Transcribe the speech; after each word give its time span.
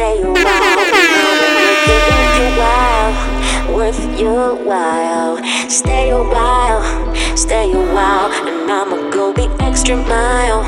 stay 0.00 0.22
a 0.22 0.32
while. 0.32 0.80
Worth 2.16 2.32
you 2.38 2.48
wow, 2.56 3.76
worth 3.76 4.18
your 4.18 4.54
while. 4.54 5.36
Stay 5.68 6.08
a 6.08 6.16
while, 6.16 6.82
stay 7.36 7.70
a 7.70 7.82
while, 7.94 8.32
and 8.48 8.70
I'ma 8.70 9.10
go 9.10 9.30
the 9.34 9.48
extra 9.60 9.96
mile, 9.96 10.64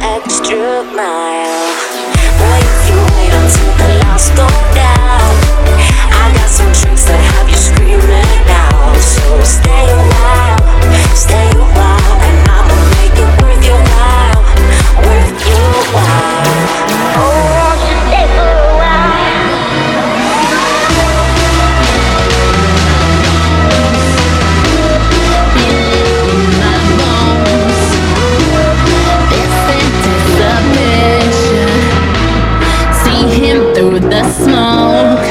extra 0.00 0.82
mile. 0.96 1.68
Boy, 2.40 2.60
if 2.72 2.80
you 2.88 2.98
wait 3.16 3.32
until 3.40 3.70
the 3.80 3.88
lights 4.00 4.30
go 4.30 4.48
down, 4.72 5.30
I 6.22 6.32
got 6.36 6.48
some 6.48 6.72
tricks 6.72 7.04
that 7.04 7.20
have 7.32 7.50
you 7.50 7.56
screaming. 7.56 8.29
Through 33.90 34.08
the 34.08 34.22
smoke. 34.30 35.24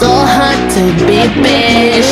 So 0.00 0.08
hard 0.08 0.70
to 0.72 0.82
be 1.06 1.28
patient. 1.42 2.11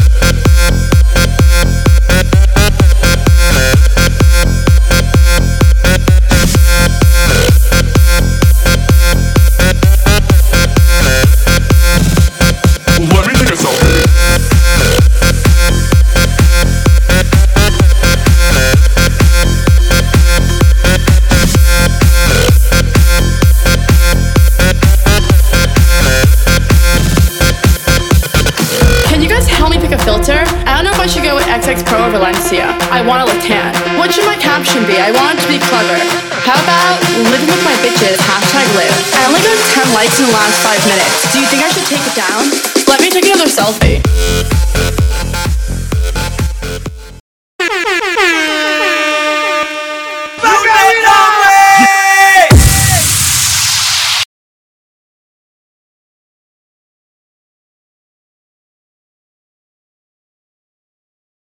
I 34.71 35.11
want 35.11 35.37
to 35.37 35.47
be 35.51 35.59
clever. 35.59 35.99
How 36.47 36.55
about 36.63 37.03
living 37.11 37.45
with 37.45 37.63
my 37.65 37.75
bitches, 37.83 38.15
hashtag 38.23 38.63
live. 38.79 38.95
I 39.19 39.27
only 39.27 39.43
got 39.43 39.59
10 39.83 39.93
likes 39.93 40.17
in 40.17 40.27
the 40.27 40.31
last 40.31 40.63
5 40.63 40.87
minutes. 40.87 41.33
Do 41.33 41.39
you 41.39 41.47
think 41.47 41.61
I 41.61 41.69
should 41.75 41.87
take 41.91 41.99
it 41.99 42.15
down? 42.15 42.47
Let 42.87 43.01
me 43.01 43.09
take 43.09 43.25
another 43.25 43.51
selfie. 43.51 44.80